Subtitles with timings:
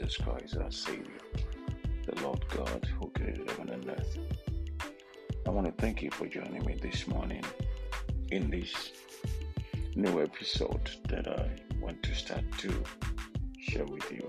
[0.00, 1.20] Jesus Christ, our Savior,
[2.06, 4.18] the Lord God who created heaven and earth.
[5.46, 7.44] I want to thank you for joining me this morning
[8.30, 8.92] in this
[9.94, 11.50] new episode that I
[11.82, 12.82] want to start to
[13.58, 14.26] share with you.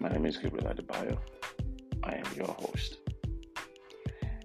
[0.00, 1.18] My name is Gabriel Adebayo.
[2.02, 2.98] I am your host.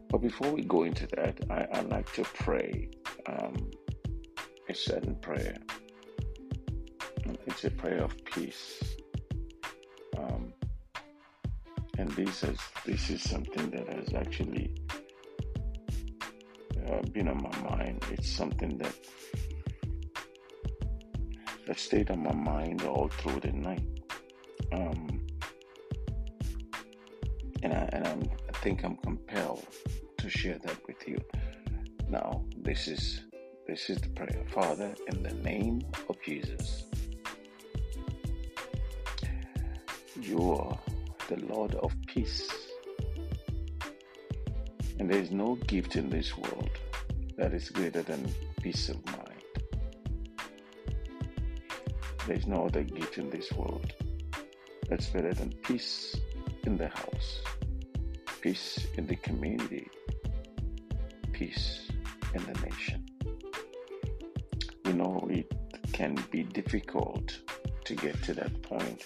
[0.09, 2.91] But before we go into that, I, I like to pray
[3.25, 3.71] um,
[4.69, 5.57] a certain prayer.
[7.45, 8.81] It's a prayer of peace.
[10.17, 10.53] Um,
[11.97, 14.73] and this is this is something that has actually
[16.87, 18.03] uh, been on my mind.
[18.11, 18.95] It's something that
[21.67, 23.87] that stayed on my mind all through the night.
[24.71, 25.25] Um,
[27.61, 29.65] and I and I'm, I think I'm compelled
[30.17, 31.19] to share that with you.
[32.09, 33.21] Now, this is
[33.67, 34.43] this is the prayer.
[34.53, 36.85] Father, in the name of Jesus,
[40.25, 40.77] you are
[41.27, 42.49] the Lord of peace.
[44.99, 46.69] And there is no gift in this world
[47.37, 49.19] that is greater than peace of mind.
[52.27, 53.91] There is no other gift in this world
[54.89, 56.15] that's better than peace
[56.65, 57.41] in the house,
[58.41, 59.89] peace in the community,
[61.33, 61.89] peace
[62.33, 63.05] in the nation.
[64.85, 65.51] You know it
[65.91, 67.39] can be difficult
[67.85, 69.03] to get to that point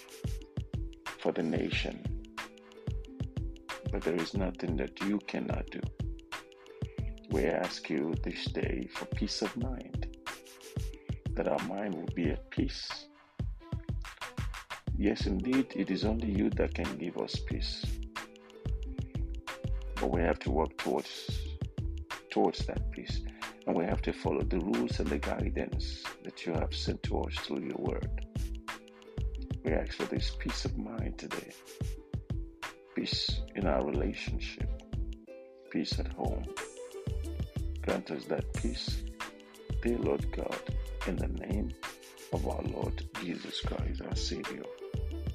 [1.28, 2.02] for the nation,
[3.92, 5.80] but there is nothing that you cannot do.
[7.30, 10.16] We ask you this day for peace of mind,
[11.34, 13.08] that our mind will be at peace.
[14.96, 17.84] Yes, indeed, it is only you that can give us peace.
[19.96, 21.12] But we have to work towards
[22.30, 23.20] towards that peace.
[23.66, 27.20] And we have to follow the rules and the guidance that you have sent to
[27.20, 28.27] us through your word.
[29.74, 31.52] Ask for this peace of mind today,
[32.94, 34.66] peace in our relationship,
[35.70, 36.46] peace at home.
[37.82, 39.02] Grant us that peace,
[39.82, 40.58] dear Lord God,
[41.06, 41.70] in the name
[42.32, 44.64] of our Lord Jesus Christ, our Savior.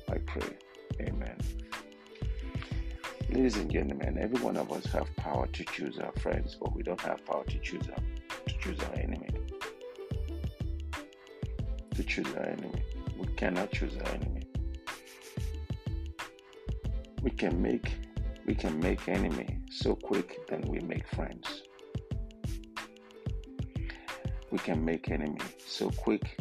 [0.10, 0.58] I pray.
[1.02, 1.38] Amen.
[3.30, 6.82] Ladies and gentlemen, every one of us have power to choose our friends, but we
[6.82, 8.04] don't have power to choose our
[8.48, 9.30] to choose our enemy.
[11.94, 12.84] To choose our enemy.
[13.26, 14.44] We cannot choose our enemy.
[17.22, 17.92] We can make
[18.46, 21.64] we can make enemy so quick than we make friends.
[24.52, 26.38] We can make enemy so quick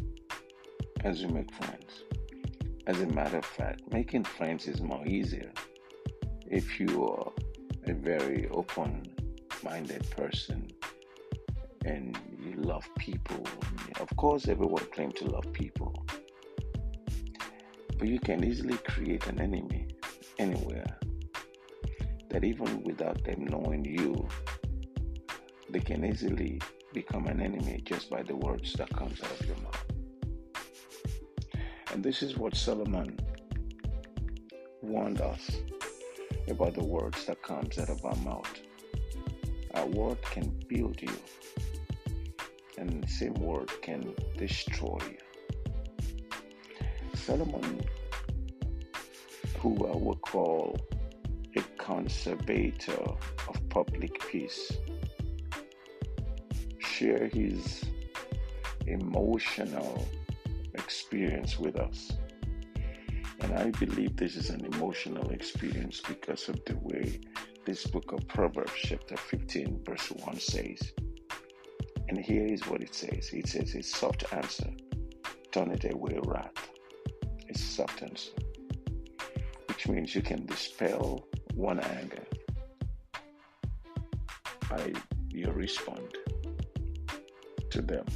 [1.05, 2.03] as we make friends.
[2.89, 5.53] As a matter of fact, making friends is more easier
[6.49, 7.33] if you are
[7.87, 9.07] a very open
[9.63, 10.69] minded person
[11.85, 13.47] and you love people.
[14.01, 16.05] Of course, everyone claims to love people,
[18.03, 19.87] but you can easily create an enemy
[20.41, 20.99] anywhere
[22.31, 24.27] that even without them knowing you,
[25.71, 26.61] they can easily
[26.93, 29.85] become an enemy just by the words that comes out of your mouth.
[31.93, 33.21] And this is what Solomon
[34.81, 35.59] warned us
[36.49, 38.53] about the words that comes out of our mouth.
[39.75, 41.17] Our word can build you,
[42.79, 45.22] and the same word can destroy you.
[47.25, 47.81] Solomon,
[49.61, 50.77] who I would call
[51.55, 53.01] a conservator
[53.49, 54.73] of public peace,
[56.81, 57.85] share his
[58.89, 60.05] emotional
[60.75, 62.11] experience with us.
[63.39, 67.21] And I believe this is an emotional experience because of the way
[67.65, 70.93] this book of Proverbs, chapter 15, verse 1 says.
[72.09, 74.71] And here is what it says it says, A soft answer,
[75.53, 76.72] turn it away wrath.
[77.55, 78.33] Soft answer,
[79.69, 82.25] which means you can dispel one anger
[84.69, 84.93] by
[85.29, 86.17] your respond
[87.71, 88.07] to them.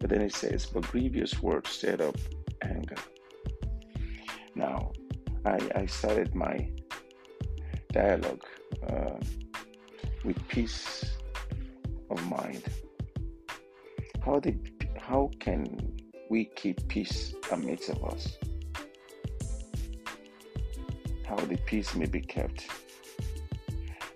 [0.00, 2.16] But then it says, But grievous words stir up
[2.62, 2.96] anger.
[4.54, 4.92] Now,
[5.44, 6.68] I, I started my
[7.92, 8.44] dialogue
[8.88, 9.18] uh,
[10.24, 11.04] with peace
[12.10, 12.62] of mind.
[14.24, 14.56] How, the,
[14.98, 15.96] how can
[16.28, 18.38] we keep peace amidst of us?
[21.26, 22.66] How the peace may be kept,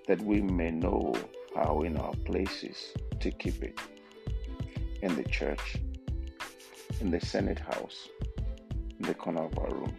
[0.06, 1.14] that we may know
[1.54, 3.78] how in our places to keep it
[5.02, 5.76] in the church,
[7.00, 8.08] in the Senate House,
[8.98, 9.96] in the corner of our room.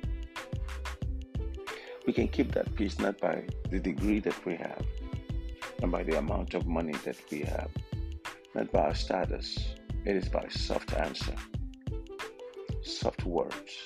[2.06, 4.86] We can keep that peace not by the degree that we have,
[5.82, 7.70] not by the amount of money that we have,
[8.56, 9.76] not by our status.
[10.06, 11.36] It is by soft answer,
[12.90, 13.78] soft words,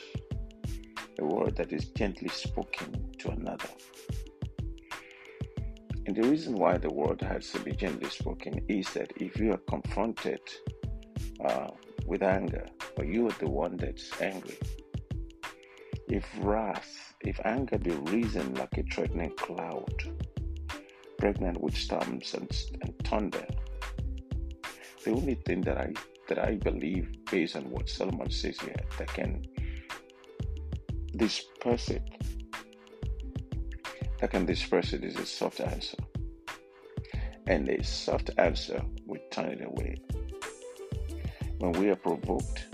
[1.19, 3.69] a word that is gently spoken to another.
[6.05, 9.53] And the reason why the word has to be gently spoken is that if you
[9.53, 10.41] are confronted
[11.45, 11.67] uh,
[12.05, 12.65] with anger,
[12.97, 14.57] or you are the one that's angry,
[16.07, 19.93] if wrath, if anger be risen like a threatening cloud,
[21.17, 22.51] pregnant with storms and,
[22.81, 23.47] and thunder,
[25.05, 25.93] the only thing that I
[26.27, 29.45] that I believe, based on what Solomon says here, that can
[31.15, 32.03] disperse it,
[34.19, 35.97] that can disperse it is a soft answer.
[37.45, 39.97] And a soft answer will turn it away.
[41.59, 42.67] When we are provoked,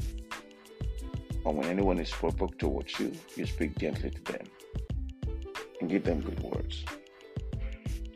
[1.43, 4.45] or when anyone is provoked towards you, you speak gently to them
[5.81, 6.85] and give them good words.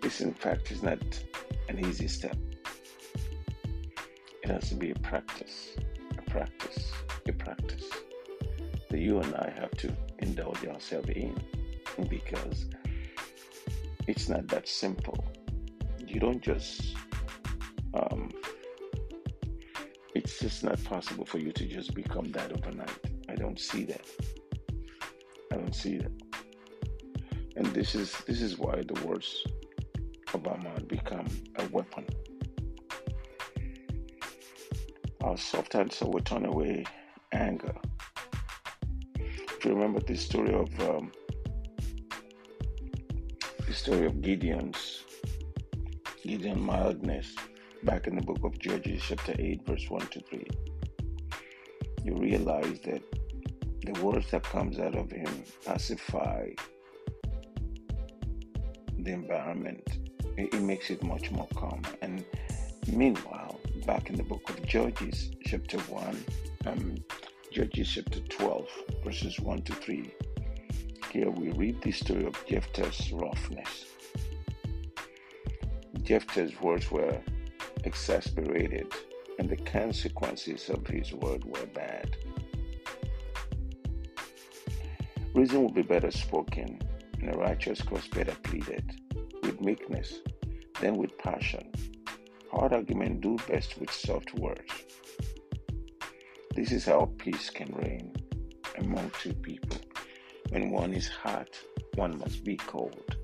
[0.02, 1.00] This, in fact, is not
[1.70, 2.38] an easy step.
[4.44, 5.70] It has to be a practice,
[6.18, 6.92] a practice,
[7.26, 7.90] a practice
[8.90, 11.34] that you and I have to indulge ourselves in
[12.10, 12.66] because
[14.06, 15.24] it's not that simple.
[16.06, 16.94] You don't just,
[17.94, 18.32] um,
[20.14, 23.00] it's just not possible for you to just become that overnight.
[23.30, 24.06] I don't see that.
[25.54, 26.12] I don't see that.
[27.56, 29.46] And this is this is why the words
[30.34, 32.06] of Ahmad become a weapon
[35.24, 36.84] our soft answer will turn away
[37.32, 37.74] anger.
[39.16, 41.12] If you remember the story of um,
[43.66, 45.04] the story of Gideon's
[46.24, 47.34] Gideon mildness
[47.84, 50.48] back in the book of Judges, chapter 8, verse 1 to 3,
[52.04, 53.02] you realize that
[53.86, 56.50] the words that comes out of him pacify
[59.00, 60.00] the environment.
[60.38, 61.82] It, it makes it much more calm.
[62.02, 62.26] And
[62.88, 63.53] meanwhile,
[63.86, 66.26] back in the book of Judges, chapter 1,
[66.68, 66.96] um,
[67.52, 68.68] Judges chapter 12,
[69.04, 70.14] verses 1 to 3.
[71.12, 73.86] Here we read the story of Jephthah's roughness.
[76.02, 77.20] Jephthah's words were
[77.84, 78.88] exasperated,
[79.38, 82.16] and the consequences of his word were bad.
[85.36, 86.80] Reason will be better spoken,
[87.20, 89.02] and a righteous cause better pleaded,
[89.42, 90.20] with meekness
[90.80, 91.70] than with passion
[92.54, 94.72] Hard argument do best with soft words.
[96.56, 98.14] This is how peace can reign
[98.78, 99.76] among two people.
[100.50, 101.50] When one is hot,
[101.96, 103.16] one must be cold.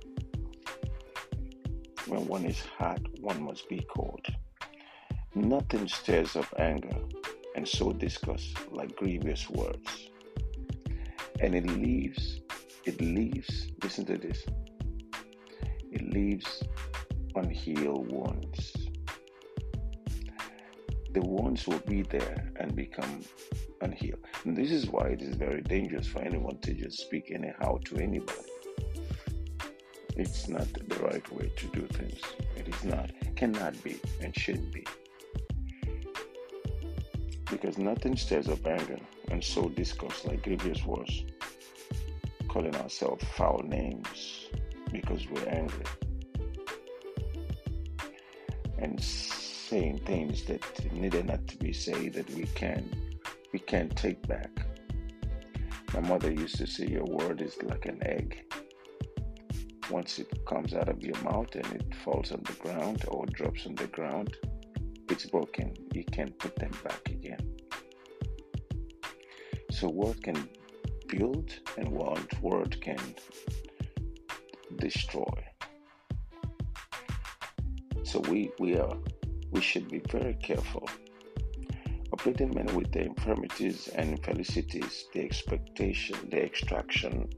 [2.07, 4.25] When one is hot, one must be cold.
[5.35, 6.97] Nothing stirs up anger
[7.55, 10.09] and so disgust like grievous words.
[11.39, 12.41] And it leaves,
[12.83, 14.43] it leaves, listen to this,
[15.91, 16.63] it leaves
[17.35, 18.88] unhealed wounds
[21.13, 23.23] the wounds will be there and become
[23.81, 24.19] unhealed.
[24.45, 27.97] And this is why it is very dangerous for anyone to just speak anyhow to
[27.97, 28.49] anybody.
[30.15, 32.19] It's not the right way to do things.
[32.55, 34.85] It is not, cannot be, and shouldn't be.
[37.49, 38.99] Because nothing stirs up anger
[39.31, 41.23] and so disgust like grievous words,
[42.47, 44.49] calling ourselves foul names
[44.91, 45.85] because we're angry.
[48.77, 48.99] And
[49.69, 52.83] saying things that needed not to be said that we can
[53.53, 54.49] we can't take back.
[55.93, 58.51] My mother used to say your word is like an egg.
[59.91, 63.67] Once it comes out of your mouth and it falls on the ground or drops
[63.67, 64.35] on the ground,
[65.07, 65.75] it's broken.
[65.93, 67.45] You can't put them back again.
[69.69, 70.49] So word can
[71.07, 71.89] build and
[72.41, 73.15] word can
[74.77, 75.45] destroy.
[78.03, 78.97] So we, we are
[79.51, 80.87] we should be very careful.
[82.11, 87.29] Operating men with their infirmities and infelicities, their expectation, their extraction,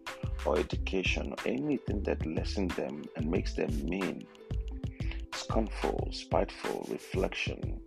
[0.45, 4.25] or education, or anything that lessens them and makes them mean,
[5.33, 7.79] scornful, spiteful reflection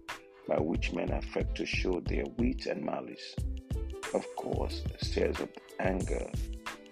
[0.47, 3.35] by which men affect to show their wit and malice,
[4.15, 5.51] of course, stirs up
[5.81, 6.31] anger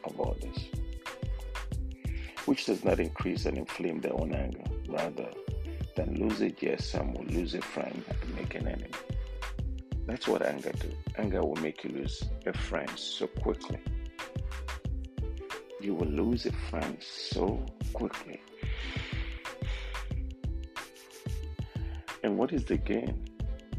[0.04, 0.68] of others,
[2.46, 5.28] which does not increase and inflame their own anger, rather
[5.94, 8.90] than lose a yes, some will lose a friend and make an enemy.
[10.06, 10.90] That's what anger do.
[11.16, 13.78] Anger will make you lose a friend so quickly.
[15.80, 18.40] You will lose a friend so quickly.
[22.22, 23.24] And what is the gain?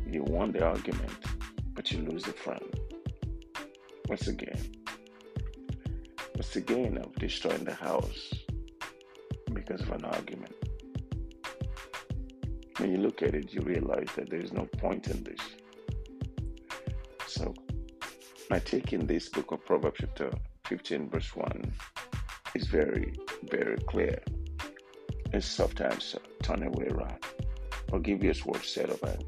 [0.06, 1.12] You won the argument,
[1.74, 2.80] but you lose a friend.
[4.08, 4.76] What's the gain?
[6.36, 8.34] What's the gain of destroying the house
[9.54, 10.53] because of an argument?
[12.84, 15.40] When you look at it, you realize that there is no point in this.
[17.28, 17.54] So,
[18.50, 20.30] my take in this book of Proverbs, chapter
[20.66, 21.72] 15, verse 1
[22.56, 23.14] is very,
[23.50, 24.22] very clear.
[25.32, 27.34] It's sometimes turn away wrath
[27.94, 29.24] or give you word said of it.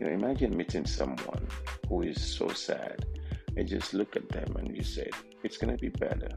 [0.00, 1.46] You know, imagine meeting someone
[1.86, 3.04] who is so sad
[3.58, 5.10] and just look at them and you say,
[5.42, 6.30] It's gonna be better.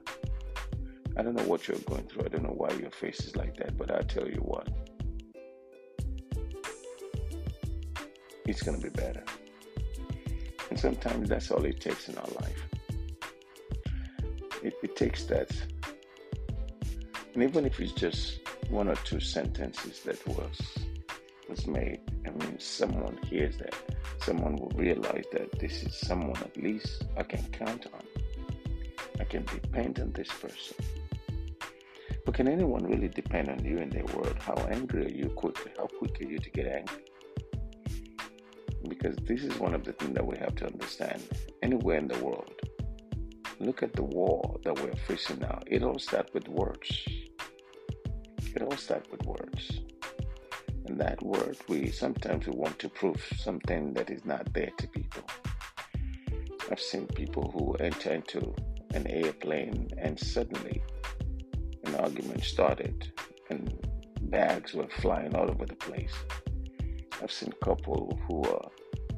[1.15, 2.25] I don't know what you're going through.
[2.25, 4.67] I don't know why your face is like that, but I'll tell you what.
[8.45, 9.23] It's gonna be better.
[10.69, 12.63] And sometimes that's all it takes in our life.
[14.63, 15.51] It, it takes that.
[17.33, 20.59] And even if it's just one or two sentences that was
[21.49, 23.75] was made, I mean someone hears that.
[24.21, 28.03] Someone will realize that this is someone at least I can count on.
[29.19, 30.77] I can depend on this person.
[32.25, 34.37] But can anyone really depend on you in their world?
[34.39, 35.71] How angry are you quickly?
[35.77, 37.03] How quick are you to get angry?
[38.85, 41.21] Because this is one of the things that we have to understand.
[41.61, 42.53] Anywhere in the world,
[43.59, 45.59] look at the war that we're facing now.
[45.67, 47.07] It all starts with words.
[48.55, 49.81] It all starts with words.
[50.85, 54.87] And that word, we sometimes we want to prove something that is not there to
[54.87, 55.23] people.
[56.71, 58.53] I've seen people who enter into
[58.93, 60.81] an airplane and suddenly
[61.83, 63.11] an argument started
[63.49, 63.73] and
[64.21, 66.13] bags were flying all over the place.
[67.21, 68.69] I've seen couple who uh,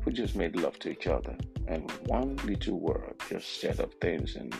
[0.02, 1.36] who just made love to each other,
[1.68, 4.54] and one little word just set up things, and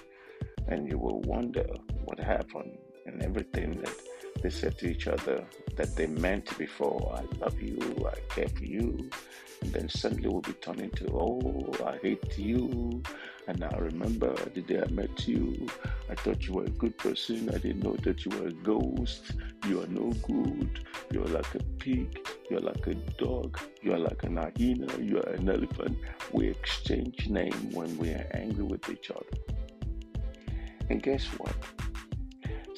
[0.68, 1.66] and you will wonder
[2.06, 3.96] what happened and everything that
[4.42, 7.16] they said to each other that they meant before.
[7.16, 9.10] I love you, I care for you,
[9.62, 13.02] and then suddenly we'll be turned into, oh, I hate you.
[13.48, 15.68] And I remember the day I met you,
[16.10, 17.50] I thought you were a good person.
[17.50, 19.32] I didn't know that you were a ghost.
[19.68, 20.86] You are no good.
[21.12, 22.28] You're like a pig.
[22.50, 23.58] You're like a dog.
[23.82, 24.88] You're like an hyena.
[25.00, 25.98] You're an elephant.
[26.34, 29.38] We exchange name when we are angry with each other.
[30.90, 31.56] And guess what?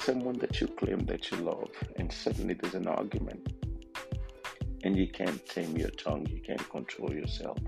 [0.00, 3.54] Someone that you claim that you love, and suddenly there's an argument
[4.82, 7.58] and you can't tame your tongue, you can't control yourself,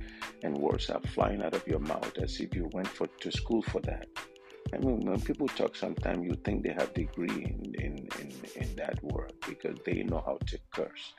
[0.43, 3.63] and words are flying out of your mouth as if you went for, to school
[3.63, 4.07] for that.
[4.73, 8.77] I mean, when people talk, sometimes you think they have degree in, in, in, in
[8.77, 11.13] that word because they know how to curse.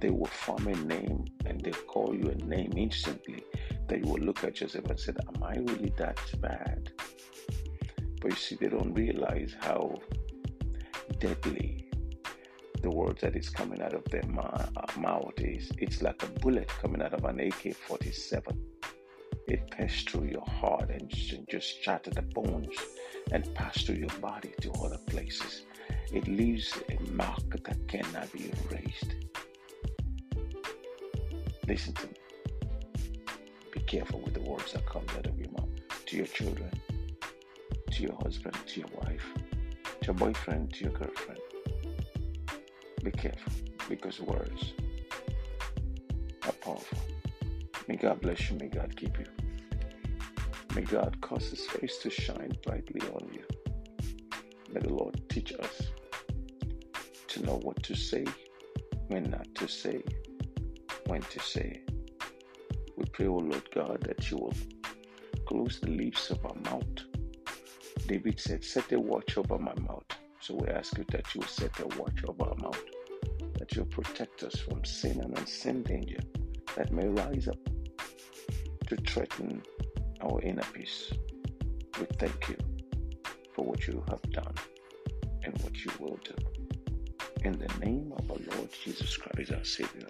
[0.00, 3.42] They will form a name and they call you a name instantly
[3.98, 6.90] you will look at yourself and say, Am I really that bad?
[8.20, 9.98] But you see, they don't realize how
[11.18, 11.88] deadly
[12.82, 14.66] the words that is coming out of their uh,
[14.98, 18.56] mouth is it's like a bullet coming out of an AK-47.
[19.48, 21.10] It passed through your heart and
[21.48, 22.76] just shatter the bones
[23.32, 25.62] and pass through your body to other places.
[26.12, 29.16] It leaves a mark that cannot be erased.
[31.66, 32.14] Listen to me.
[33.72, 35.68] Be careful with the words that come out of your mouth
[36.06, 36.70] to your children,
[37.90, 39.24] to your husband, to your wife,
[40.08, 41.38] your boyfriend, to your girlfriend
[43.04, 43.52] be careful
[43.88, 44.72] because words
[46.46, 46.98] are powerful.
[47.86, 48.56] May God bless you.
[48.56, 49.26] May God keep you.
[50.74, 53.44] May God cause His face to shine brightly on you.
[54.72, 55.82] May the Lord teach us
[57.28, 58.24] to know what to say,
[59.08, 60.02] when not to say,
[61.06, 61.82] when to say.
[62.96, 64.54] We pray, O Lord God, that you will
[65.46, 67.07] close the lips of our mouth.
[68.08, 70.06] David said, Set a watch over my mouth
[70.40, 72.82] so we ask you that you set a watch over our mouth,
[73.58, 76.20] that you protect us from sin and unseen danger
[76.74, 77.58] that may rise up
[78.86, 79.62] to threaten
[80.22, 81.12] our inner peace.
[82.00, 82.56] We thank you
[83.52, 84.54] for what you have done
[85.42, 86.34] and what you will do.
[87.44, 90.08] In the name of our Lord Jesus Christ, our Savior.